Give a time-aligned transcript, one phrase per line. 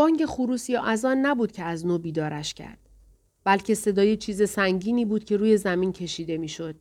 [0.00, 2.78] بانگ خروس یا اذان نبود که از نو بیدارش کرد.
[3.44, 6.74] بلکه صدای چیز سنگینی بود که روی زمین کشیده می‌شد.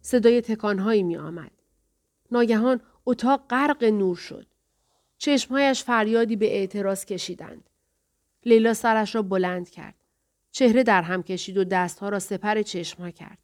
[0.00, 1.50] صدای تکانهایی می آمد.
[2.30, 4.46] ناگهان اتاق غرق نور شد.
[5.18, 7.70] چشمهایش فریادی به اعتراض کشیدند.
[8.46, 9.94] لیلا سرش را بلند کرد.
[10.50, 13.38] چهره در هم کشید و دستها را سپر چشمها کرد.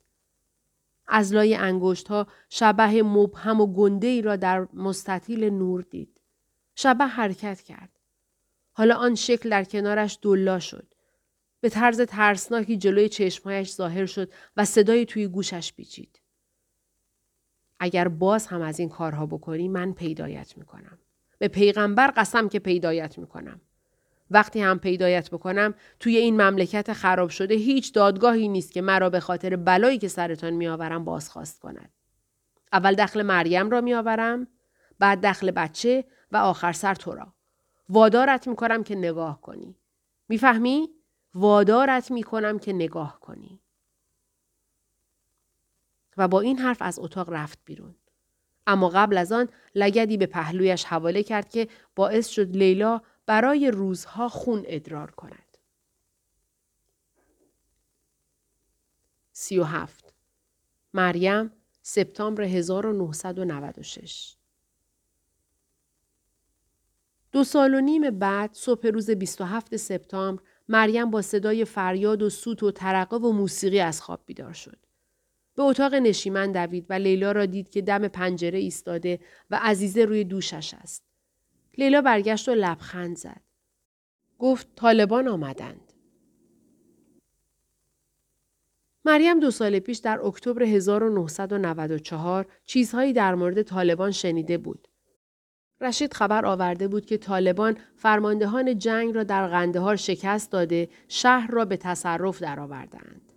[1.07, 6.21] از لای انگشت ها شبه مبهم و گنده ای را در مستطیل نور دید.
[6.75, 7.98] شبه حرکت کرد.
[8.79, 10.95] حالا آن شکل در کنارش دلا شد.
[11.61, 16.21] به طرز ترسناکی جلوی چشمهایش ظاهر شد و صدای توی گوشش پیچید.
[17.81, 20.99] اگر باز هم از این کارها بکنی من پیدایت می‌کنم.
[21.39, 23.61] به پیغمبر قسم که پیدایت می‌کنم.
[24.31, 29.21] وقتی هم پیدایت بکنم توی این مملکت خراب شده هیچ دادگاهی نیست که مرا به
[29.21, 31.93] خاطر بلایی که سرتان میآورم بازخواست کند.
[32.73, 34.47] اول دخل مریم را میآورم
[34.99, 37.38] بعد دخل بچه و آخر سر تو را.
[37.89, 39.77] وادارت می‌کنم که نگاه کنی.
[40.29, 40.91] می‌فهمی؟
[41.35, 43.61] وادارت می‌کنم که نگاه کنی.
[46.17, 47.95] و با این حرف از اتاق رفت بیرون.
[48.67, 54.29] اما قبل از آن لگدی به پهلویش حواله کرد که باعث شد لیلا برای روزها
[54.29, 55.59] خون ادرار کند.
[59.33, 60.15] سی و هفت
[60.95, 64.38] مریم سپتامبر 1996
[67.33, 72.63] دو سال و نیم بعد صبح روز 27 سپتامبر مریم با صدای فریاد و سوت
[72.63, 74.79] و ترقه و موسیقی از خواب بیدار شد.
[75.55, 79.21] به اتاق نشیمن دوید و لیلا را دید که دم پنجره ایستاده
[79.51, 81.05] و عزیزه روی دوشش است.
[81.79, 83.41] لیلا برگشت و لبخند زد.
[84.39, 85.93] گفت طالبان آمدند.
[89.05, 94.89] مریم دو سال پیش در اکتبر 1994 چیزهایی در مورد طالبان شنیده بود.
[95.81, 101.65] رشید خبر آورده بود که طالبان فرماندهان جنگ را در قندهار شکست داده شهر را
[101.65, 103.33] به تصرف درآوردند.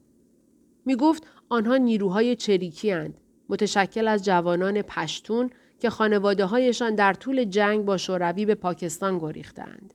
[0.85, 5.49] می گفت آنها نیروهای چریکی هند، متشکل از جوانان پشتون
[5.79, 9.93] که خانواده هایشان در طول جنگ با شوروی به پاکستان گریختند.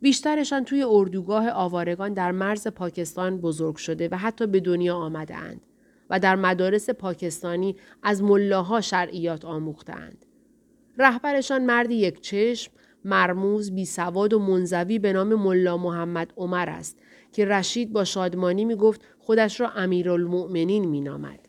[0.00, 5.60] بیشترشان توی اردوگاه آوارگان در مرز پاکستان بزرگ شده و حتی به دنیا آمده اند
[6.10, 10.25] و در مدارس پاکستانی از ملاها شرعیات آموختند.
[10.98, 12.72] رهبرشان مردی یک چشم،
[13.04, 16.98] مرموز، بی سواد و منزوی به نام ملا محمد عمر است
[17.32, 21.48] که رشید با شادمانی می گفت خودش را امیرالمؤمنین می نامد.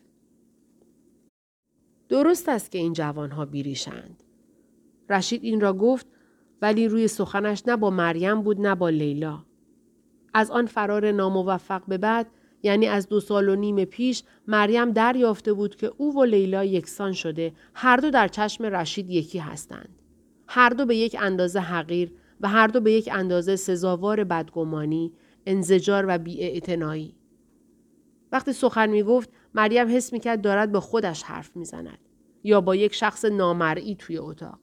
[2.08, 4.22] درست است که این جوانها بیریشند.
[5.10, 6.06] رشید این را گفت
[6.62, 9.44] ولی روی سخنش نه با مریم بود نه با لیلا.
[10.34, 12.26] از آن فرار ناموفق به بعد
[12.62, 17.12] یعنی از دو سال و نیم پیش مریم دریافته بود که او و لیلا یکسان
[17.12, 19.98] شده هر دو در چشم رشید یکی هستند.
[20.48, 25.12] هر دو به یک اندازه حقیر و هر دو به یک اندازه سزاوار بدگمانی،
[25.46, 27.14] انزجار و بیاعتنایی.
[28.32, 31.98] وقتی سخن می گفت مریم حس می کرد دارد با خودش حرف می زند.
[32.44, 34.58] یا با یک شخص نامرئی توی اتاق.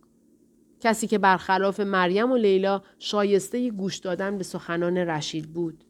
[0.79, 5.84] کسی که برخلاف مریم و لیلا شایسته گوش دادن به سخنان رشید بود.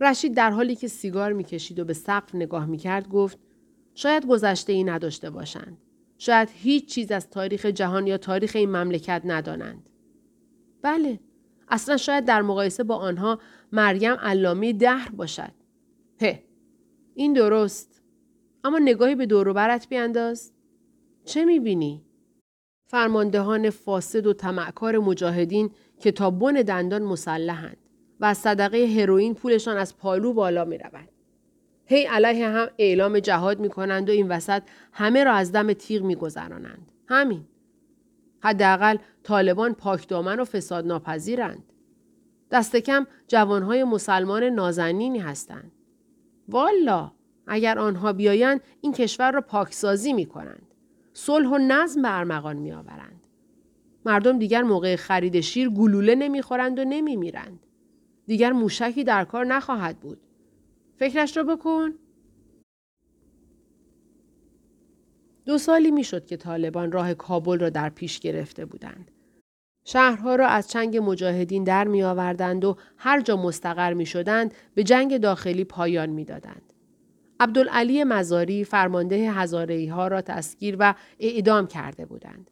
[0.00, 3.38] رشید در حالی که سیگار می‌کشید و به سقف نگاه می‌کرد گفت
[3.94, 5.78] شاید گذشته ای نداشته باشند.
[6.18, 9.90] شاید هیچ چیز از تاریخ جهان یا تاریخ این مملکت ندانند.
[10.82, 11.20] بله.
[11.68, 13.38] اصلا شاید در مقایسه با آنها
[13.72, 15.52] مریم علامه دهر باشد.
[16.20, 16.44] هه.
[17.14, 18.02] این درست.
[18.64, 20.52] اما نگاهی به دوروبرت بیانداز.
[21.24, 22.04] چه می‌بینی؟
[22.86, 27.76] فرماندهان فاسد و تمعکار مجاهدین که تا بن دندان مسلحند
[28.20, 31.08] و از صدقه هروئین پولشان از پالو بالا می رود.
[31.86, 36.02] هی علیه هم اعلام جهاد می کنند و این وسط همه را از دم تیغ
[36.02, 36.92] می گذرانند.
[37.08, 37.44] همین.
[38.40, 41.64] حداقل طالبان پاکدامن و فساد ناپذیرند.
[42.50, 45.72] دست کم جوانهای مسلمان نازنینی هستند.
[46.48, 47.12] والا
[47.46, 50.66] اگر آنها بیایند این کشور را پاکسازی می کنند.
[51.12, 53.26] صلح و نظم به ارمغان می آورند.
[54.06, 57.60] مردم دیگر موقع خرید شیر گلوله نمی‌خورند و نمیمیرند.
[58.26, 60.20] دیگر موشکی در کار نخواهد بود.
[60.96, 61.94] فکرش را بکن.
[65.46, 69.10] دو سالی می‌شد که طالبان راه کابل را در پیش گرفته بودند.
[69.86, 74.84] شهرها را از چنگ مجاهدین در می آوردند و هر جا مستقر می شدند به
[74.84, 76.72] جنگ داخلی پایان می دادند.
[77.40, 82.50] عبدالعلی مزاری فرمانده هزاره ها را تسکیر و اعدام کرده بودند.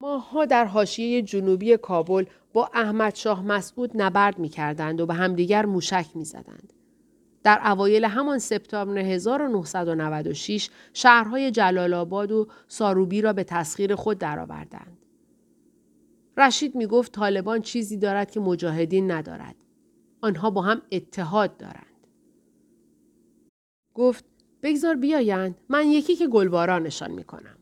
[0.00, 5.66] ماها در حاشیه جنوبی کابل با احمد شاه مسعود نبرد می کردند و به همدیگر
[5.66, 6.72] موشک می زدند.
[7.42, 14.98] در اوایل همان سپتامبر 1996 شهرهای جلال آباد و ساروبی را به تسخیر خود درآوردند.
[16.36, 19.56] رشید می گفت طالبان چیزی دارد که مجاهدین ندارد.
[20.20, 22.06] آنها با هم اتحاد دارند.
[23.94, 24.24] گفت
[24.62, 27.59] بگذار بیایند من یکی که گلبارانشان می کنم.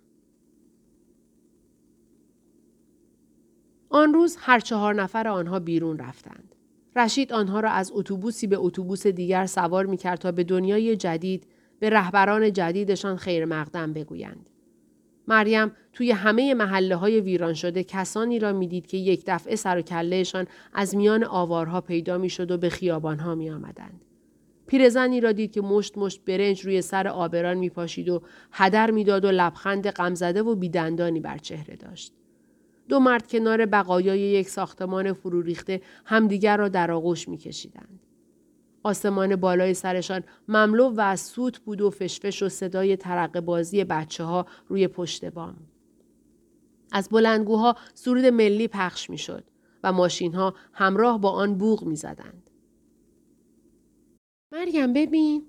[3.90, 6.54] آن روز هر چهار نفر آنها بیرون رفتند.
[6.96, 11.46] رشید آنها را از اتوبوسی به اتوبوس دیگر سوار می کرد تا به دنیای جدید
[11.80, 14.50] به رهبران جدیدشان خیر مقدم بگویند.
[15.28, 19.82] مریم توی همه محله های ویران شده کسانی را می‌دید که یک دفعه سر و
[19.82, 24.04] کلهشان از میان آوارها پیدا می شد و به خیابانها می آمدند.
[24.66, 29.24] پیرزنی را دید که مشت مشت برنج روی سر آبران می پاشید و هدر می‌داد
[29.24, 32.12] و لبخند غمزده و بیدندانی بر چهره داشت.
[32.88, 38.00] دو مرد کنار بقایای یک ساختمان فرو ریخته همدیگر را در آغوش می کشیدند.
[38.82, 44.24] آسمان بالای سرشان مملو و از سوت بود و فشفش و صدای ترق بازی بچه
[44.24, 45.56] ها روی پشت بام.
[46.92, 49.44] از بلندگوها سرود ملی پخش می شد
[49.84, 52.50] و ماشین ها همراه با آن بوغ می زدند.
[54.52, 55.46] مریم ببین.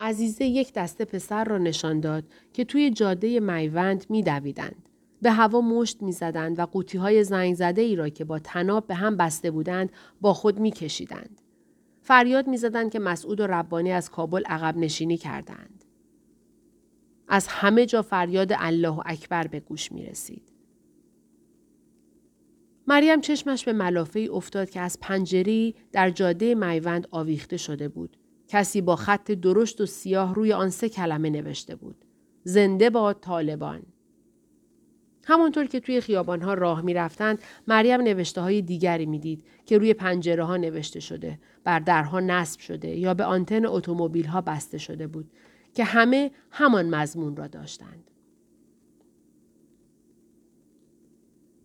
[0.00, 4.85] عزیزه یک دسته پسر را نشان داد که توی جاده میوند می دویدند.
[5.22, 8.86] به هوا مشت می زدند و قوطی های زنگ زده ای را که با تناب
[8.86, 11.42] به هم بسته بودند با خود می کشیدند.
[12.02, 15.84] فریاد می زدند که مسعود و ربانی از کابل عقب نشینی کردند.
[17.28, 20.52] از همه جا فریاد الله اکبر به گوش می رسید.
[22.86, 28.16] مریم چشمش به ملافه افتاد که از پنجری در جاده میوند آویخته شده بود.
[28.48, 32.04] کسی با خط درشت و سیاه روی آن سه کلمه نوشته بود.
[32.44, 33.82] زنده با طالبان.
[35.28, 39.94] همانطور که توی خیابانها راه می رفتند، مریم نوشته های دیگری می دید که روی
[39.94, 45.06] پنجره ها نوشته شده، بر درها نصب شده یا به آنتن اتومبیل ها بسته شده
[45.06, 45.30] بود
[45.74, 48.10] که همه همان مضمون را داشتند.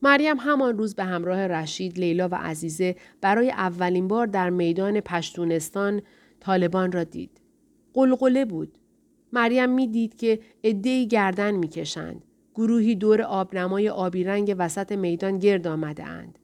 [0.01, 6.01] مریم همان روز به همراه رشید، لیلا و عزیزه برای اولین بار در میدان پشتونستان
[6.39, 7.41] طالبان را دید.
[7.93, 8.77] قلقله بود.
[9.33, 12.23] مریم می دید که عدهای گردن می کشند.
[12.61, 16.39] گروهی دور آبنمای آبی رنگ وسط میدان گرد آمده اند.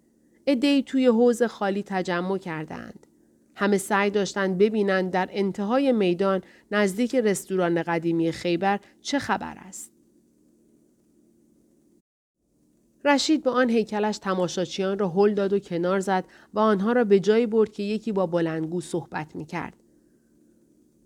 [0.48, 3.08] ادهی توی حوز خالی تجمع کردند.
[3.56, 6.42] همه سعی داشتند ببینند در انتهای میدان
[6.72, 9.94] نزدیک رستوران قدیمی خیبر چه خبر است.
[13.06, 17.20] رشید به آن هیکلش تماشاچیان را هل داد و کنار زد و آنها را به
[17.20, 19.74] جایی برد که یکی با بلندگو صحبت می کرد.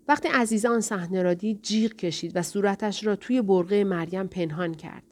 [0.08, 4.74] وقتی عزیزه آن صحنه را دید جیغ کشید و صورتش را توی برغه مریم پنهان
[4.74, 5.02] کرد.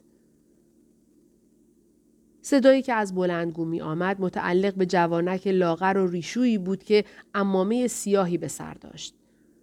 [2.41, 7.87] صدایی که از بلندگو می آمد متعلق به جوانک لاغر و ریشویی بود که امامه
[7.87, 9.15] سیاهی به سر داشت.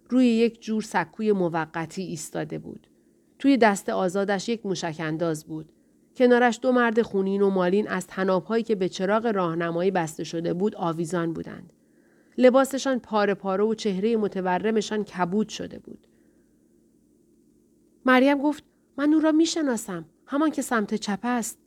[0.09, 2.87] روی یک جور سکوی موقتی ایستاده بود.
[3.39, 5.71] توی دست آزادش یک موشک انداز بود.
[6.15, 10.75] کنارش دو مرد خونین و مالین از تنابهایی که به چراغ راهنمایی بسته شده بود
[10.75, 11.73] آویزان بودند.
[12.39, 16.07] لباسشان پاره پاره و چهره متورمشان کبود شده بود.
[18.05, 18.63] مریم گفت
[18.97, 21.59] من او را می‌شناسم همان که سمت چپ است.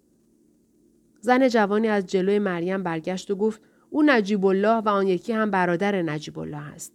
[1.21, 3.61] زن جوانی از جلوی مریم برگشت و گفت
[3.91, 6.93] او نجیب الله و آن یکی هم برادر نجیب الله است.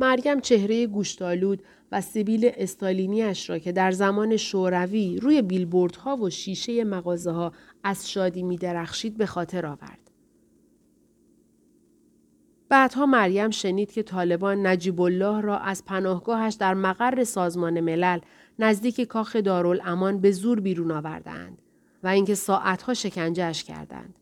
[0.00, 1.62] مریم چهره گوشتالود
[1.92, 7.52] و سیبیل استالینیش را که در زمان شوروی روی بیلبوردها و شیشه مغازه ها
[7.84, 10.07] از شادی می درخشید به خاطر آورد.
[12.68, 18.18] بعدها مریم شنید که طالبان نجیب الله را از پناهگاهش در مقر سازمان ملل
[18.58, 21.62] نزدیک کاخ دارالامان به زور بیرون آوردند
[22.02, 24.18] و اینکه ساعتها شکنجهش کردند.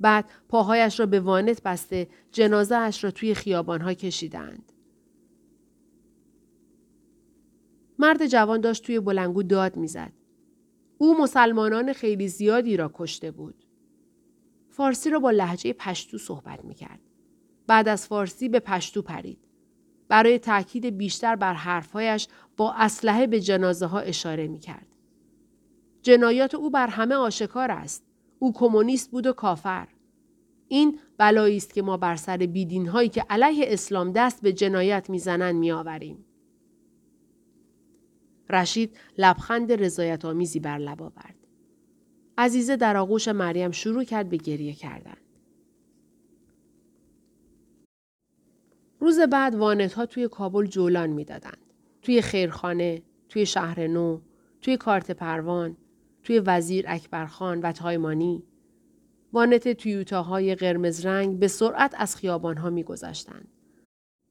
[0.00, 4.72] بعد پاهایش را به وانت بسته جنازه اش را توی خیابانها کشیدند.
[7.98, 10.12] مرد جوان داشت توی بلنگو داد می‌زد.
[10.98, 13.64] او مسلمانان خیلی زیادی را کشته بود.
[14.70, 17.00] فارسی را با لحجه پشتو صحبت می کرد.
[17.66, 19.38] بعد از فارسی به پشتو پرید.
[20.08, 24.86] برای تاکید بیشتر بر حرفهایش با اسلحه به جنازه ها اشاره می کرد.
[26.02, 28.04] جنایات او بر همه آشکار است.
[28.38, 29.88] او کمونیست بود و کافر.
[30.68, 35.10] این بلایی است که ما بر سر بیدین هایی که علیه اسلام دست به جنایت
[35.10, 36.24] می‌زنند میآوریم.
[38.50, 41.36] رشید لبخند رضایت آمیزی بر لب آورد.
[42.38, 45.16] عزیزه در آغوش مریم شروع کرد به گریه کردن.
[49.04, 51.72] روز بعد وانت ها توی کابل جولان می‌دادند.
[52.02, 54.20] توی خیرخانه، توی شهر نو،
[54.60, 55.76] توی کارت پروان،
[56.22, 58.42] توی وزیر اکبرخان و تایمانی.
[59.32, 63.48] وانت تویوتاهای قرمز رنگ به سرعت از خیابانها میگذشتند.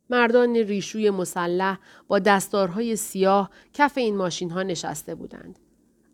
[0.10, 5.60] مردان ریشوی مسلح با دستارهای سیاه کف این ماشین ها نشسته بودند.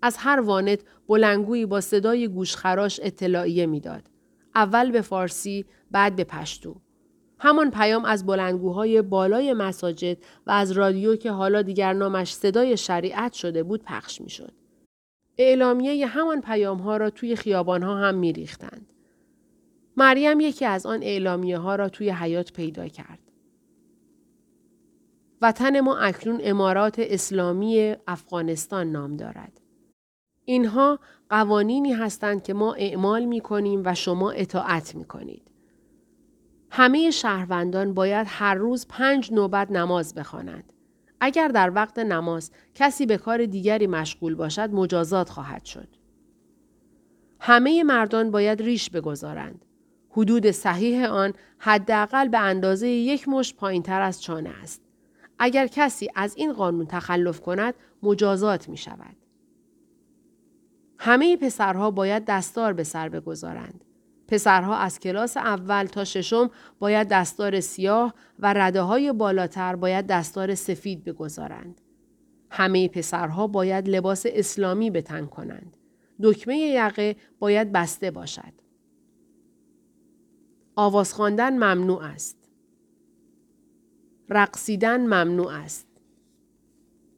[0.02, 4.10] از هر وانت بلنگویی با صدای گوشخراش اطلاعیه می‌داد.
[4.56, 6.82] اول به فارسی بعد به پشتو.
[7.40, 10.18] همان پیام از بلندگوهای بالای مساجد
[10.48, 14.52] و از رادیو که حالا دیگر نامش صدای شریعت شده بود پخش می شد.
[15.38, 18.94] اعلامیه همان پیام ها را توی خیابان ها هم می ریختند.
[19.98, 23.20] مریم یکی از آن اعلامیه ها را توی حیات پیدا کرد.
[25.42, 29.62] وطن ما اکنون امارات اسلامی افغانستان نام دارد.
[30.46, 35.49] اینها قوانینی هستند که ما اعمال می کنیم و شما اطاعت می کنید.
[36.72, 40.74] همه شهروندان باید هر روز پنج نوبت نماز بخوانند.
[41.22, 45.88] اگر در وقت نماز کسی به کار دیگری مشغول باشد مجازات خواهد شد.
[47.40, 49.66] همه مردان باید ریش بگذارند.
[50.10, 54.82] حدود صحیح آن حداقل به اندازه یک مشت پایین تر از چانه است.
[55.40, 57.74] اگر کسی از این قانون تخلف کند
[58.04, 59.16] مجازات می شود.
[61.00, 63.86] همه پسرها باید دستار به سر بگذارند.
[64.30, 70.56] پسرها از کلاس اول تا ششم باید دستار سیاه و رده های بالاتر باید دستار
[70.56, 71.82] سفید بگذارند.
[72.52, 75.78] همه پسرها باید لباس اسلامی به تن کنند.
[76.24, 78.54] دکمه یقه باید بسته باشد.
[80.76, 82.38] آواز خواندن ممنوع است.
[84.30, 85.88] رقصیدن ممنوع است.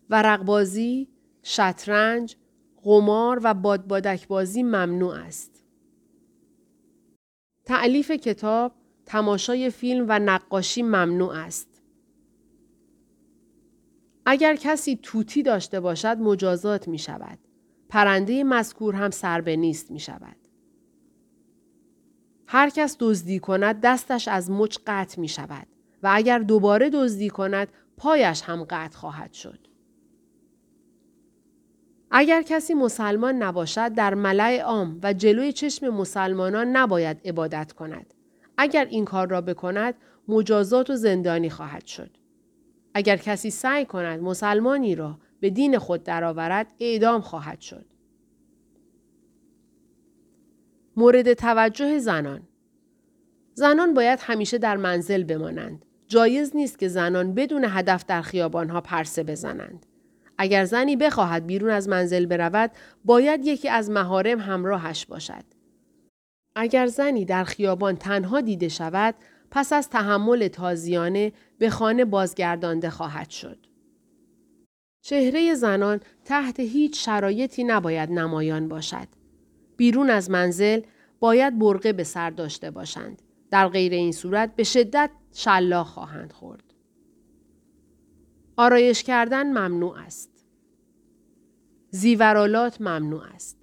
[0.09, 1.09] ورقبازی،
[1.43, 2.35] شطرنج،
[2.83, 5.60] قمار و بادبادک بازی ممنوع است.
[7.65, 8.75] تعلیف کتاب،
[9.05, 11.81] تماشای فیلم و نقاشی ممنوع است.
[14.25, 17.39] اگر کسی توتی داشته باشد مجازات می شود.
[17.89, 20.35] پرنده مذکور هم سر به نیست می شود.
[22.47, 25.67] هر کس دزدی کند دستش از مچ قطع می شود
[26.03, 29.70] و اگر دوباره دزدی کند پایش هم قطع خواهد شد.
[32.11, 38.13] اگر کسی مسلمان نباشد در ملع عام و جلوی چشم مسلمانان نباید عبادت کند.
[38.57, 39.95] اگر این کار را بکند
[40.27, 42.17] مجازات و زندانی خواهد شد.
[42.93, 47.85] اگر کسی سعی کند مسلمانی را به دین خود درآورد اعدام خواهد شد.
[50.97, 52.41] مورد توجه زنان
[53.53, 55.85] زنان باید همیشه در منزل بمانند.
[56.07, 59.85] جایز نیست که زنان بدون هدف در خیابانها پرسه بزنند.
[60.41, 62.71] اگر زنی بخواهد بیرون از منزل برود
[63.05, 65.43] باید یکی از مهارم همراهش باشد.
[66.55, 69.15] اگر زنی در خیابان تنها دیده شود
[69.51, 73.57] پس از تحمل تازیانه به خانه بازگردانده خواهد شد.
[75.01, 79.07] چهره زنان تحت هیچ شرایطی نباید نمایان باشد.
[79.77, 80.81] بیرون از منزل
[81.19, 83.21] باید برقه به سر داشته باشند.
[83.51, 86.63] در غیر این صورت به شدت شلاق خواهند خورد.
[88.57, 90.30] آرایش کردن ممنوع است.
[91.91, 93.57] زیورالات ممنوع است.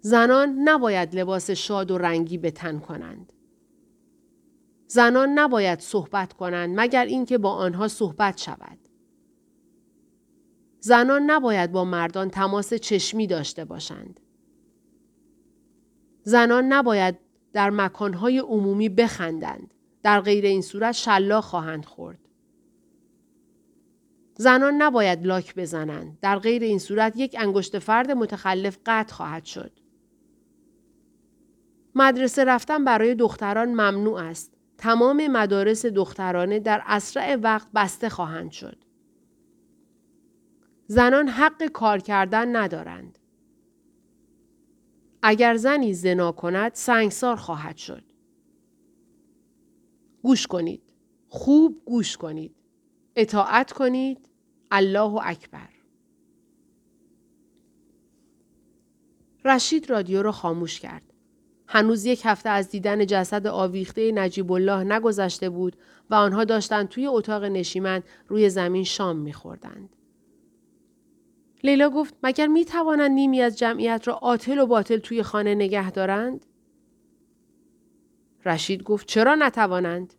[0.00, 3.32] زنان نباید لباس شاد و رنگی به تن کنند.
[4.86, 8.78] زنان نباید صحبت کنند مگر اینکه با آنها صحبت شود.
[10.80, 14.20] زنان نباید با مردان تماس چشمی داشته باشند.
[16.22, 17.18] زنان نباید
[17.52, 19.74] در مکانهای عمومی بخندند.
[20.02, 22.25] در غیر این صورت شلاق خواهند خورد.
[24.38, 26.18] زنان نباید لاک بزنند.
[26.22, 29.72] در غیر این صورت یک انگشت فرد متخلف قطع خواهد شد.
[31.94, 34.52] مدرسه رفتن برای دختران ممنوع است.
[34.78, 38.84] تمام مدارس دخترانه در اسرع وقت بسته خواهند شد.
[40.86, 43.18] زنان حق کار کردن ندارند.
[45.22, 48.04] اگر زنی زنا کند سنگسار خواهد شد.
[50.22, 50.82] گوش کنید.
[51.28, 52.54] خوب گوش کنید.
[53.16, 54.28] اطاعت کنید.
[54.70, 55.68] الله اکبر.
[59.44, 61.02] رشید رادیو را خاموش کرد.
[61.68, 65.76] هنوز یک هفته از دیدن جسد آویخته نجیب الله نگذشته بود
[66.10, 69.96] و آنها داشتند توی اتاق نشیمن روی زمین شام میخوردند.
[71.64, 75.90] لیلا گفت مگر می توانند نیمی از جمعیت را عاطل و باطل توی خانه نگه
[75.90, 76.46] دارند؟
[78.44, 80.14] رشید گفت چرا نتوانند؟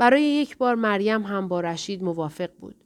[0.00, 2.84] برای یک بار مریم هم با رشید موافق بود.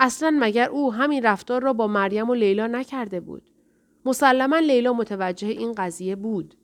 [0.00, 3.50] اصلا مگر او همین رفتار را با مریم و لیلا نکرده بود.
[4.04, 6.54] مسلما لیلا متوجه این قضیه بود.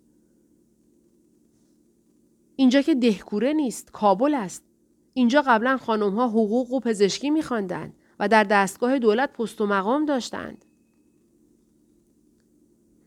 [2.57, 4.65] اینجا که دهکوره نیست، کابل است.
[5.13, 10.05] اینجا قبلا خانم ها حقوق و پزشکی میخواندند و در دستگاه دولت پست و مقام
[10.05, 10.65] داشتند.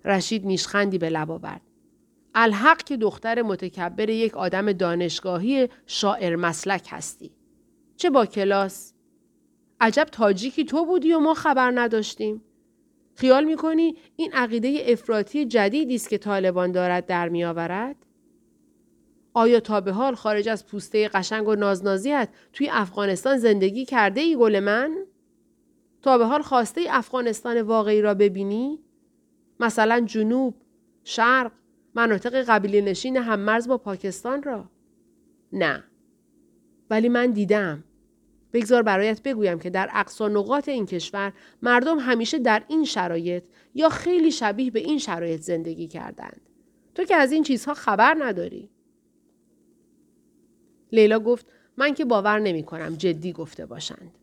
[0.05, 1.66] رشید نیشخندی به لب آورد.
[2.35, 7.31] الحق که دختر متکبر یک آدم دانشگاهی شاعر مسلک هستی.
[7.97, 8.93] چه با کلاس؟
[9.81, 12.41] عجب تاجیکی تو بودی و ما خبر نداشتیم.
[13.15, 17.95] خیال می‌کنی این عقیده افراطی جدیدی است که طالبان دارد در میآورد
[19.33, 24.35] آیا تا به حال خارج از پوسته قشنگ و نازنازیت توی افغانستان زندگی کرده ای
[24.35, 24.97] گل من؟
[26.01, 28.79] تا به حال خواسته افغانستان واقعی را ببینی؟
[29.59, 30.55] مثلا جنوب،
[31.03, 31.51] شرق،
[31.97, 34.69] مناطق قبیله نشین هممرز با پاکستان را؟
[35.53, 35.83] نه.
[36.89, 37.83] ولی من دیدم.
[38.53, 43.43] بگذار برایت بگویم که در اقصا نقاط این کشور مردم همیشه در این شرایط
[43.75, 46.41] یا خیلی شبیه به این شرایط زندگی کردند.
[46.95, 48.69] تو که از این چیزها خبر نداری.
[50.91, 51.45] لیلا گفت
[51.77, 54.17] من که باور نمی کنم جدی گفته باشند.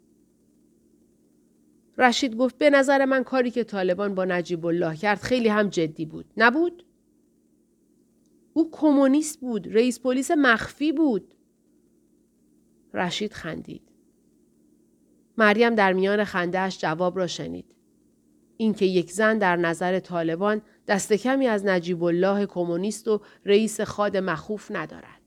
[1.99, 6.05] رشید گفت به نظر من کاری که طالبان با نجیب الله کرد خیلی هم جدی
[6.05, 6.25] بود.
[6.37, 6.85] نبود؟
[8.55, 9.75] او کمونیست بود.
[9.75, 11.35] رئیس پلیس مخفی بود.
[12.95, 13.83] رشید خندید.
[15.39, 17.75] مریم در میان خندهش جواب را شنید.
[18.57, 24.17] اینکه یک زن در نظر طالبان دست کمی از نجیب الله کمونیست و رئیس خاد
[24.17, 25.21] مخوف ندارد.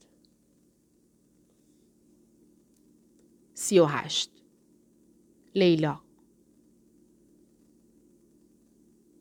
[3.54, 4.32] سی و هشت
[5.56, 6.07] لیلا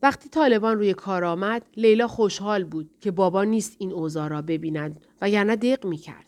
[0.02, 5.00] وقتی طالبان روی کار آمد لیلا خوشحال بود که بابا نیست این اوضاع را ببیند
[5.20, 6.26] و یعنی دق می کرد.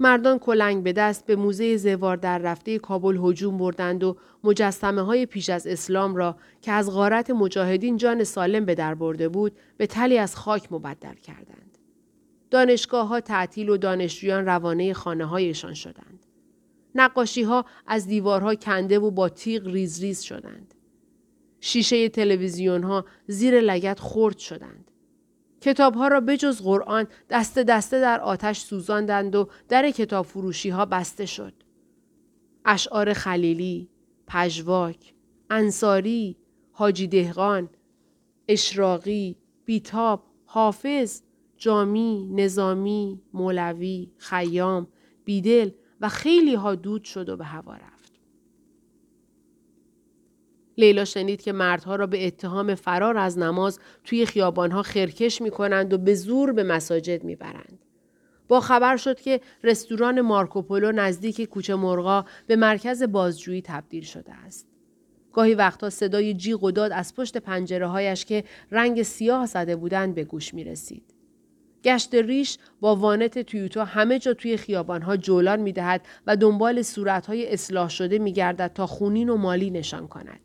[0.00, 5.26] مردان کلنگ به دست به موزه زوار در رفته کابل هجوم بردند و مجسمه های
[5.26, 9.86] پیش از اسلام را که از غارت مجاهدین جان سالم به در برده بود به
[9.86, 11.78] تلی از خاک مبدل کردند.
[12.50, 16.26] دانشگاه ها تعطیل و دانشجویان روانه خانه هایشان شدند.
[16.94, 20.74] نقاشی ها از دیوارها کنده و با تیغ ریز ریز شدند.
[21.66, 24.90] شیشه تلویزیون ها زیر لگت خرد شدند.
[25.60, 30.84] کتاب ها را بجز قرآن دست دسته در آتش سوزاندند و در کتاب فروشی ها
[30.84, 31.52] بسته شد.
[32.64, 33.88] اشعار خلیلی،
[34.26, 35.14] پژواک،
[35.50, 36.36] انصاری،
[36.72, 37.68] حاجی دهقان،
[38.48, 41.22] اشراقی، بیتاب، حافظ،
[41.56, 44.88] جامی، نظامی، مولوی، خیام،
[45.24, 47.95] بیدل و خیلی ها دود شد و به هوا رفت.
[50.78, 55.92] لیلا شنید که مردها را به اتهام فرار از نماز توی خیابانها خرکش می کنند
[55.92, 57.78] و به زور به مساجد می برند.
[58.48, 64.66] با خبر شد که رستوران مارکوپولو نزدیک کوچه مرغا به مرکز بازجویی تبدیل شده است.
[65.32, 70.14] گاهی وقتا صدای جیغ و داد از پشت پنجره هایش که رنگ سیاه زده بودند
[70.14, 71.14] به گوش می رسید.
[71.84, 77.52] گشت ریش با وانت تویوتا همه جا توی خیابانها جولان می دهد و دنبال صورتهای
[77.52, 80.40] اصلاح شده می گردد تا خونین و مالی نشان کند.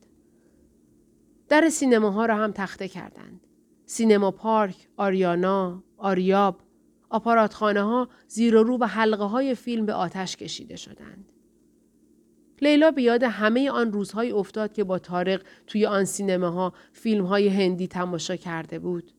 [1.52, 3.48] در سینماها را هم تخته کردند.
[3.86, 6.62] سینما پارک، آریانا، آریاب،
[7.10, 11.32] آپاراتخانه ها زیر و رو و حلقه های فیلم به آتش کشیده شدند.
[12.62, 17.48] لیلا به یاد همه آن روزهای افتاد که با تارق توی آن سینماها فیلم های
[17.48, 19.12] هندی تماشا کرده بود.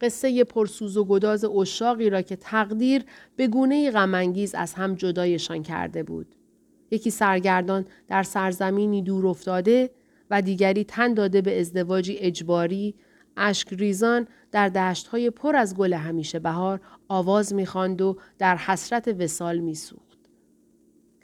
[0.00, 3.04] قصه پرسوز و گداز اشاقی را که تقدیر
[3.36, 6.34] به گونه غمانگیز از هم جدایشان کرده بود.
[6.90, 9.90] یکی سرگردان در سرزمینی دور افتاده
[10.34, 12.94] و دیگری تن داده به ازدواجی اجباری
[13.36, 19.58] اشک ریزان در دشتهای پر از گل همیشه بهار آواز می‌خواند و در حسرت وسال
[19.58, 20.18] میسوخت.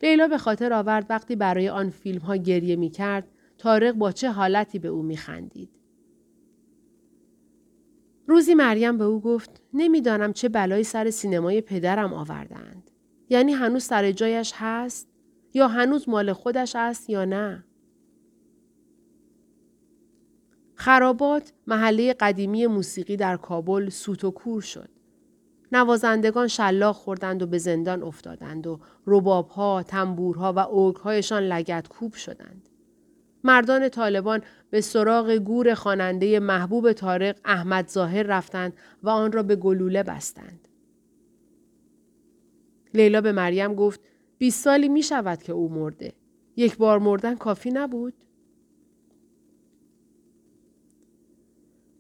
[0.03, 4.31] لیلا به خاطر آورد وقتی برای آن فیلم ها گریه می کرد تارق با چه
[4.31, 5.71] حالتی به او میخندید.
[8.27, 12.91] روزی مریم به او گفت نمی‌دانم چه بلایی سر سینمای پدرم آوردند.
[13.29, 15.09] یعنی هنوز سر جایش هست؟
[15.55, 17.65] یا هنوز مال خودش است یا نه؟
[20.81, 24.89] خرابات محله قدیمی موسیقی در کابل سوت و کور شد.
[25.73, 32.69] نوازندگان شلاق خوردند و به زندان افتادند و ربابها، تنبورها و اوگهایشان لگت کوب شدند.
[33.45, 39.57] مردان طالبان به سراغ گور خواننده محبوب تارق احمد ظاهر رفتند و آن را به
[39.57, 40.69] گلوله بستند.
[42.95, 44.01] لیلا به مریم گفت
[44.39, 46.13] بیست سالی می شود که او مرده.
[46.57, 48.15] یک بار مردن کافی نبود؟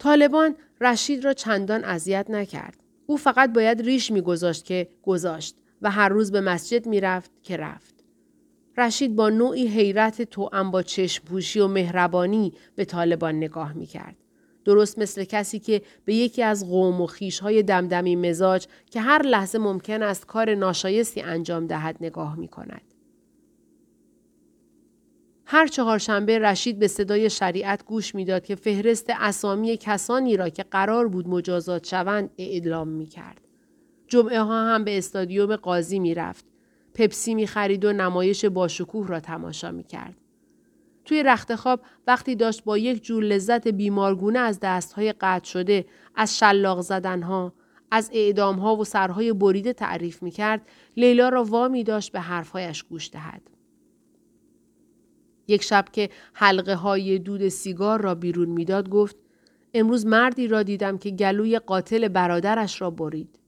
[0.00, 2.76] طالبان رشید را چندان اذیت نکرد.
[3.06, 7.94] او فقط باید ریش میگذاشت که گذاشت و هر روز به مسجد می‌رفت که رفت.
[8.78, 14.16] رشید با نوعی حیرت توأم با چشم پوشی و مهربانی به طالبان نگاه می‌کرد.
[14.64, 17.08] درست مثل کسی که به یکی از قوم و
[17.42, 22.89] های دمدمی مزاج که هر لحظه ممکن است کار ناشایستی انجام دهد نگاه می کند.
[25.52, 31.08] هر چهارشنبه رشید به صدای شریعت گوش می‌داد که فهرست اسامی کسانی را که قرار
[31.08, 33.40] بود مجازات شوند اعلام می کرد.
[34.08, 36.44] جمعه ها هم به استادیوم قاضی می رفت.
[36.94, 40.16] پپسی می خرید و نمایش باشکوه را تماشا می کرد.
[41.04, 45.84] توی رخت خواب وقتی داشت با یک جور لذت بیمارگونه از دستهای قطع شده،
[46.14, 47.52] از شلاق زدنها،
[47.90, 53.10] از اعدامها و سرهای بریده تعریف می کرد، لیلا را وامی داشت به حرفهایش گوش
[53.10, 53.42] دهد.
[55.50, 59.16] یک شب که حلقه های دود سیگار را بیرون می‌داد گفت
[59.74, 63.38] امروز مردی را دیدم که گلوی قاتل برادرش را برید.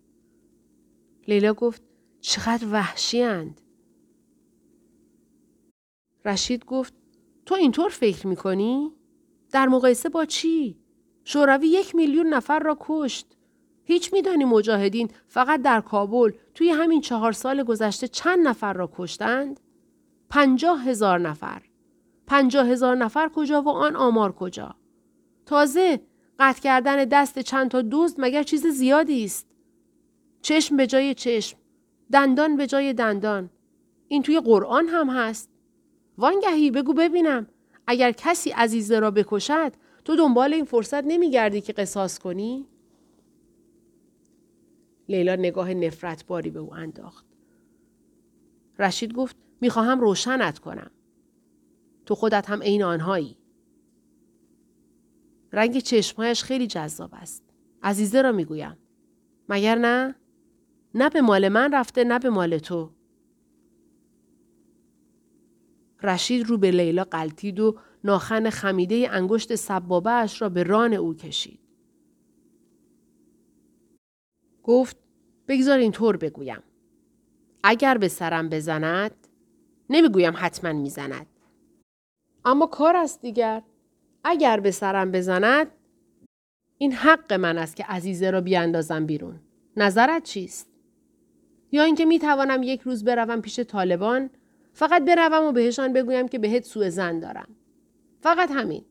[1.29, 1.83] لیلا گفت
[2.21, 3.61] چقدر وحشی اند.
[6.25, 6.95] رشید گفت
[7.47, 8.93] تو اینطور فکر می‌کنی؟
[9.53, 10.79] در مقایسه با چی؟
[11.25, 13.27] شوروی یک میلیون نفر را کشت.
[13.85, 19.61] هیچ میدانی مجاهدین فقط در کابل توی همین چهار سال گذشته چند نفر را کشتند؟
[20.31, 21.63] پنجاه هزار نفر.
[22.33, 24.75] پنجاه هزار نفر کجا و آن آمار کجا؟
[25.47, 26.01] تازه
[26.39, 29.47] قطع کردن دست چند تا دوست مگر چیز زیادی است.
[30.43, 31.59] چشم به جای چشم.
[32.13, 33.51] دندان به جای دندان.
[34.09, 35.51] این توی قرآن هم هست.
[36.19, 37.47] وانگهی بگو ببینم
[37.87, 39.73] اگر کسی عزیزه را بکشد
[40.05, 42.67] تو دنبال این فرصت نمیگردی که قصاص کنی؟
[45.09, 47.27] لیلا نگاه نفرت باری به او انداخت.
[48.79, 50.91] رشید گفت می‌خواهم روشنت کنم.
[52.13, 53.39] تو خودت هم عین آنهایی.
[55.53, 57.45] رنگ چشمهایش خیلی جذاب است.
[57.83, 58.77] عزیزه را می‌گویم.
[59.49, 60.15] مگر نه؟
[60.95, 62.91] نه به مال من رفته نه به مال تو.
[66.03, 71.15] رشید رو به لیلا قلتید و ناخن خمیده انگشت سبابه اش را به ران او
[71.15, 71.61] کشید.
[74.63, 74.97] گفت
[75.49, 76.63] بگذار اینطور بگویم.
[77.63, 79.29] اگر به سرم بزند
[79.91, 81.27] نمی‌گویم حتما می‌زند.
[82.45, 83.63] اما کار است دیگر.
[84.25, 85.67] اگر به سرم بزند
[86.79, 89.41] این حق من است که عزیزه را بیاندازم بیرون.
[89.77, 90.69] نظرت چیست؟
[91.73, 94.31] یا اینکه می توانم یک روز بروم پیش طالبان
[94.73, 97.49] فقط بروم و بهشان بگویم که بهت سوء زن دارم.
[98.21, 98.85] فقط همین.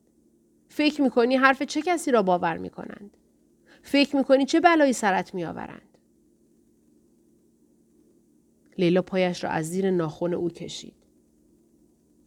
[0.68, 3.16] فکر می‌کنی حرف چه کسی را باور می‌کنند؟
[3.82, 5.98] فکر می‌کنی چه بلایی سرت میآورند؟
[8.78, 10.94] لیلا پایش را از زیر ناخون او کشید.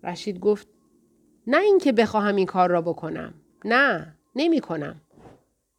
[0.03, 0.67] رشید گفت
[1.47, 3.33] نه اینکه بخواهم این کار را بکنم.
[3.65, 5.01] نه، نمی کنم.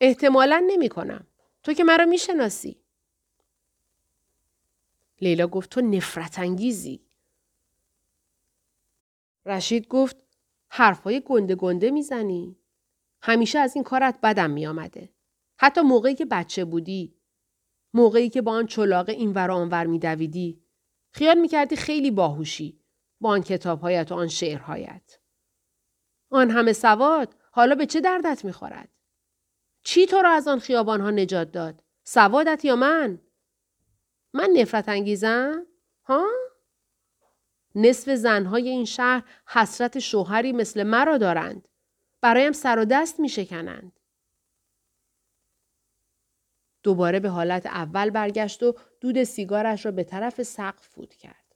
[0.00, 1.26] احتمالا نمی کنم.
[1.62, 2.80] تو که مرا می‌شناسی.
[5.20, 7.00] لیلا گفت تو نفرت انگیزی.
[9.46, 10.16] رشید گفت
[10.68, 12.56] حرفای گنده گنده می‌زنی.
[13.22, 15.12] همیشه از این کارت بدم می آمده.
[15.58, 17.14] حتی موقعی که بچه بودی.
[17.94, 20.62] موقعی که با آن چلاقه این ور آنور می دویدی.
[21.10, 22.80] خیال می کردی خیلی باهوشی.
[23.20, 25.18] با آن کتابهایت و آن شعرهایت.
[26.36, 28.88] آن همه سواد حالا به چه دردت می خورد؟
[29.82, 33.20] چی تو را از آن خیابان ها نجات داد؟ سوادت یا من؟
[34.32, 35.66] من نفرت انگیزم؟
[36.04, 36.26] ها؟
[37.74, 41.68] نصف زنهای این شهر حسرت شوهری مثل مرا دارند.
[42.20, 44.00] برایم سر و دست می شکنند.
[46.82, 51.54] دوباره به حالت اول برگشت و دود سیگارش را به طرف سقف فوت کرد.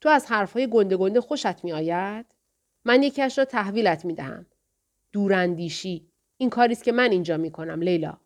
[0.00, 2.33] تو از حرفهای گنده گنده خوشت می آید؟
[2.84, 4.46] من یکیش را تحویلت می دهم.
[5.12, 6.08] دوراندیشی.
[6.36, 8.16] این کاریست که من اینجا می کنم لیلا.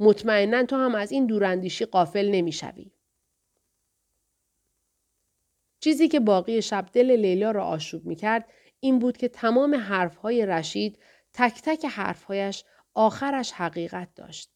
[0.00, 2.90] مطمئنا تو هم از این دوراندیشی قافل نمی شوی.
[5.80, 8.48] چیزی که باقی شب دل لیلا را آشوب می کرد
[8.80, 10.98] این بود که تمام حرفهای رشید
[11.32, 14.50] تک تک حرفهایش آخرش حقیقت داشت.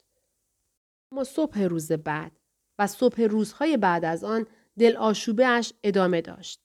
[1.12, 2.32] اما صبح روز بعد
[2.78, 4.46] و صبح روزهای بعد از آن
[4.78, 6.63] دل آشوبه ادامه داشت.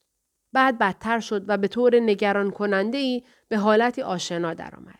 [0.53, 4.99] بعد بدتر شد و به طور نگران کننده ای به حالتی آشنا درآمد.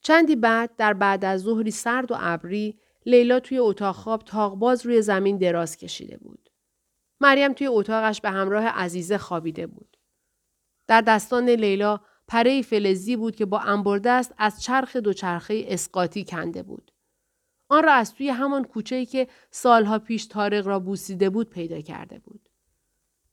[0.00, 5.02] چندی بعد در بعد از ظهری سرد و ابری لیلا توی اتاق خواب تاقباز روی
[5.02, 6.50] زمین دراز کشیده بود.
[7.20, 9.96] مریم توی اتاقش به همراه عزیزه خوابیده بود.
[10.86, 16.93] در دستان لیلا پره فلزی بود که با انبردست از چرخ دوچرخه اسقاطی کنده بود.
[17.68, 22.18] آن را از توی همان کوچه‌ای که سالها پیش تارق را بوسیده بود پیدا کرده
[22.18, 22.48] بود.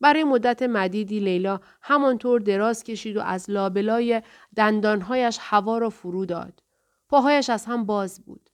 [0.01, 4.21] برای مدت مدیدی لیلا همانطور دراز کشید و از لابلای
[4.55, 6.63] دندانهایش هوا را فرو داد.
[7.09, 8.49] پاهایش از هم باز بود.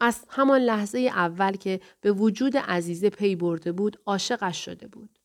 [0.00, 5.18] از همان لحظه اول که به وجود عزیزه پی برده بود عاشقش شده بود.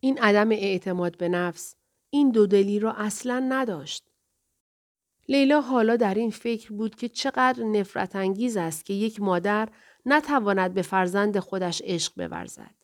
[0.00, 1.76] این عدم اعتماد به نفس
[2.10, 4.05] این دودلی را اصلا نداشت.
[5.28, 9.68] لیلا حالا در این فکر بود که چقدر نفرت انگیز است که یک مادر
[10.06, 12.74] نتواند به فرزند خودش عشق بورزد.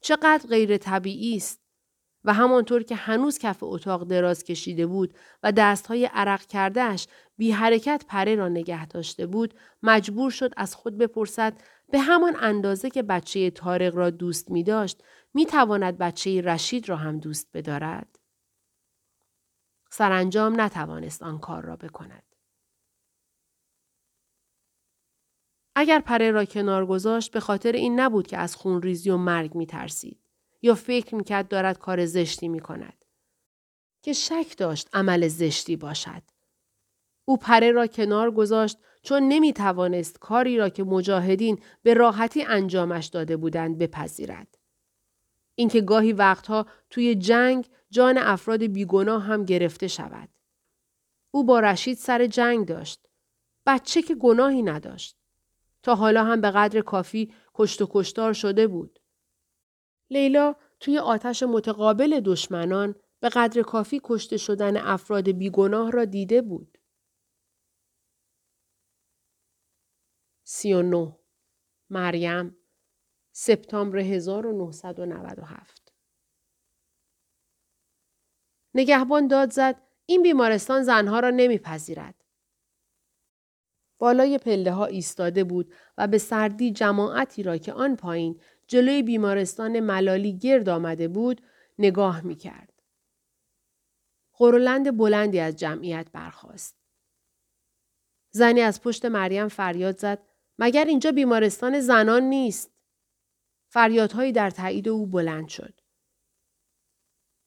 [0.00, 1.64] چقدر غیر طبیعی است
[2.24, 7.06] و همانطور که هنوز کف اتاق دراز کشیده بود و دستهای عرق کردهش
[7.36, 11.54] بی حرکت پره را نگه داشته بود مجبور شد از خود بپرسد
[11.90, 15.02] به همان اندازه که بچه تارق را دوست می داشت
[15.34, 18.18] می تواند بچه رشید را هم دوست بدارد؟
[19.96, 22.22] سرانجام نتوانست آن کار را بکند.
[25.74, 29.66] اگر پره را کنار گذاشت به خاطر این نبود که از خونریزی و مرگ می
[29.66, 30.20] ترسید.
[30.62, 33.04] یا فکر می‌کرد دارد کار زشتی می کند.
[34.02, 36.22] که شک داشت عمل زشتی باشد.
[37.24, 43.06] او پره را کنار گذاشت چون نمی توانست کاری را که مجاهدین به راحتی انجامش
[43.06, 44.58] داده بودند بپذیرد.
[45.54, 50.28] اینکه گاهی وقتها توی جنگ جان افراد بیگناه هم گرفته شود.
[51.30, 53.06] او با رشید سر جنگ داشت.
[53.66, 55.16] بچه که گناهی نداشت.
[55.82, 59.00] تا حالا هم به قدر کافی کشت و کشتار شده بود.
[60.10, 66.78] لیلا توی آتش متقابل دشمنان به قدر کافی کشته شدن افراد بیگناه را دیده بود.
[70.44, 71.16] 39
[71.90, 72.56] مریم
[73.32, 75.83] سپتامبر 1997
[78.74, 82.14] نگهبان داد زد این بیمارستان زنها را نمیپذیرد.
[83.98, 89.80] بالای پله ها ایستاده بود و به سردی جماعتی را که آن پایین جلوی بیمارستان
[89.80, 91.42] ملالی گرد آمده بود
[91.78, 92.82] نگاه می کرد.
[94.32, 96.76] قرولند بلندی از جمعیت برخاست.
[98.30, 100.22] زنی از پشت مریم فریاد زد
[100.58, 102.70] مگر اینجا بیمارستان زنان نیست؟
[103.68, 105.80] فریادهایی در تایید او بلند شد.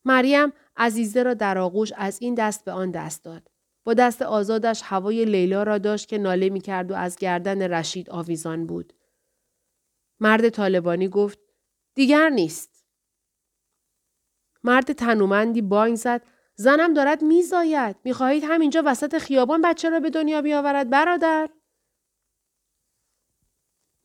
[0.06, 3.52] مریم عزیزه را در آغوش از این دست به آن دست داد.
[3.84, 8.10] با دست آزادش هوای لیلا را داشت که ناله می کرد و از گردن رشید
[8.10, 8.94] آویزان بود.
[10.20, 11.40] مرد طالبانی گفت
[11.96, 12.86] دیگر نیست.
[14.64, 16.22] مرد تنومندی بانگ زد
[16.56, 21.50] زنم دارد میزاید می‌خواهید همینجا وسط خیابان بچه را به دنیا بیاورد برادر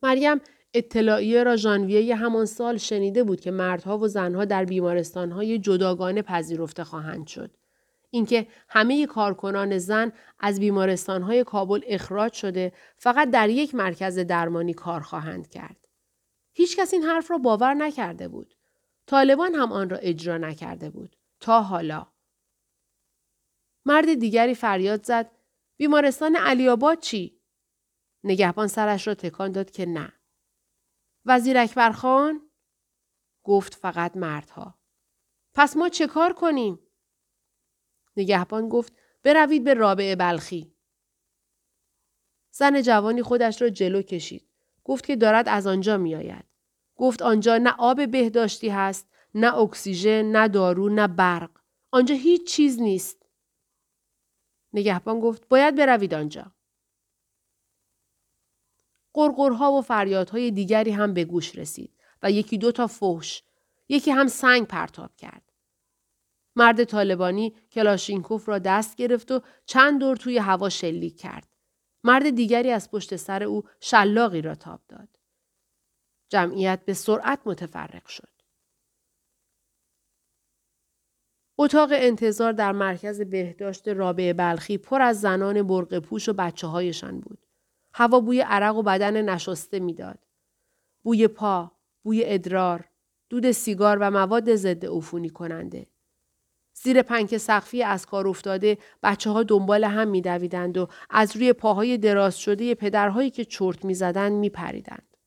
[0.03, 0.41] مریم
[0.73, 6.83] اطلاعیه را ژانویه همان سال شنیده بود که مردها و زنها در بیمارستانهای جداگانه پذیرفته
[6.83, 7.51] خواهند شد.
[8.09, 15.01] اینکه همه کارکنان زن از بیمارستانهای کابل اخراج شده فقط در یک مرکز درمانی کار
[15.01, 15.87] خواهند کرد.
[16.53, 18.55] هیچکس این حرف را باور نکرده بود.
[19.05, 21.15] طالبان هم آن را اجرا نکرده بود.
[21.39, 22.07] تا حالا.
[23.85, 25.31] مرد دیگری فریاد زد
[25.77, 27.39] بیمارستان علیاباد چی؟
[28.23, 30.13] نگهبان سرش را تکان داد که نه.
[31.25, 32.49] وزیر اکبر خان؟
[33.43, 34.79] گفت فقط مردها.
[35.53, 36.79] پس ما چه کار کنیم؟
[38.17, 40.75] نگهبان گفت بروید به رابعه بلخی.
[42.51, 44.49] زن جوانی خودش را جلو کشید.
[44.83, 46.45] گفت که دارد از آنجا می آید.
[46.95, 51.51] گفت آنجا نه آب بهداشتی هست، نه اکسیژن، نه دارو، نه برق.
[51.91, 53.25] آنجا هیچ چیز نیست.
[54.73, 56.52] نگهبان گفت باید بروید آنجا.
[59.13, 63.43] قرقرها و فریادهای دیگری هم به گوش رسید و یکی دو تا فحش
[63.89, 65.51] یکی هم سنگ پرتاب کرد.
[66.55, 71.47] مرد طالبانی کلاشینکوف را دست گرفت و چند دور توی هوا شلیک کرد.
[72.03, 75.09] مرد دیگری از پشت سر او شلاقی را تاب داد.
[76.29, 78.29] جمعیت به سرعت متفرق شد.
[81.57, 87.19] اتاق انتظار در مرکز بهداشت رابعه بلخی پر از زنان برق پوش و بچه هایشان
[87.19, 87.42] بود.
[87.93, 90.19] هوا بوی عرق و بدن نشسته می‌داد.
[91.03, 91.71] بوی پا،
[92.03, 92.89] بوی ادرار،
[93.29, 95.87] دود سیگار و مواد ضد عفونی کننده.
[96.73, 101.97] زیر پنک سقفی از کار افتاده بچه ها دنبال هم میدویدند و از روی پاهای
[101.97, 105.17] دراز شده پدرهایی که چرت می‌زدند میپریدند.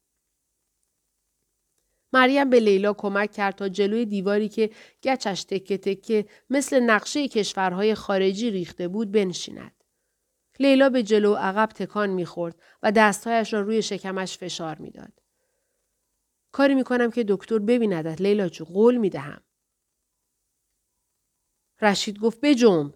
[2.12, 4.70] مریم به لیلا کمک کرد تا جلوی دیواری که
[5.02, 9.75] گچش تکه تکه مثل نقشه کشورهای خارجی ریخته بود بنشیند.
[10.60, 15.12] لیلا به جلو عقب تکان می‌خورد و دستهایش را روی شکمش فشار می‌داد.
[16.52, 19.40] کاری می‌کنم که دکتر ببیندت لیلا جو قول می‌دهم.
[21.82, 22.94] رشید گفت بجنب.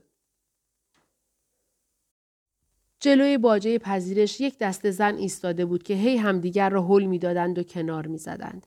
[3.01, 7.63] جلوی باجه پذیرش یک دست زن ایستاده بود که هی همدیگر را حل می‌دادند و
[7.63, 8.67] کنار می‌زدند.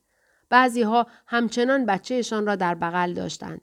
[0.50, 3.62] بعضی ها همچنان بچهشان را در بغل داشتند.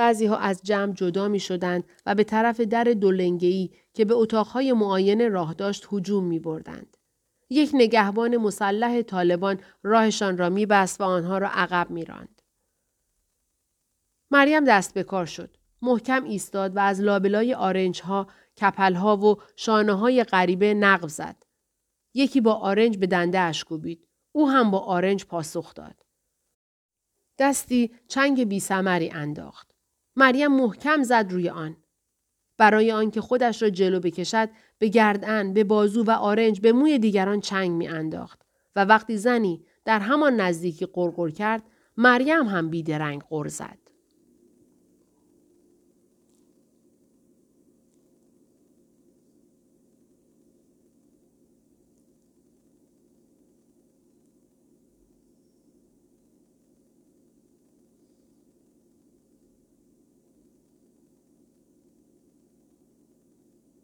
[0.00, 4.72] بعضی ها از جمع جدا می شدند و به طرف در دولنگهی که به اتاقهای
[4.72, 6.96] معاینه راه داشت هجوم می بردند.
[7.50, 12.42] یک نگهبان مسلح طالبان راهشان را می بست و آنها را عقب می راند.
[14.30, 15.56] مریم دست به کار شد.
[15.82, 18.26] محکم ایستاد و از لابلای آرنج ها،
[18.60, 21.42] کپل ها و شانه های غریبه نقب زد.
[22.14, 24.08] یکی با آرنج به دنده اش کوبید.
[24.32, 26.04] او هم با آرنج پاسخ داد.
[27.38, 29.69] دستی چنگ بی سمری انداخت.
[30.16, 31.76] مریم محکم زد روی آن.
[32.58, 37.40] برای آنکه خودش را جلو بکشد به گردن، به بازو و آرنج به موی دیگران
[37.40, 38.42] چنگ می انداخت.
[38.76, 41.62] و وقتی زنی در همان نزدیکی قرقر کرد
[41.96, 43.89] مریم هم بیدرنگ قر زد.